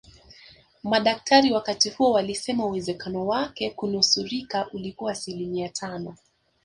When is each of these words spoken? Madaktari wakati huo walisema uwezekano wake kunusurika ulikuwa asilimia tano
Madaktari 0.83 1.51
wakati 1.51 1.89
huo 1.89 2.11
walisema 2.11 2.65
uwezekano 2.65 3.27
wake 3.27 3.69
kunusurika 3.69 4.69
ulikuwa 4.73 5.11
asilimia 5.11 5.69
tano 5.69 6.15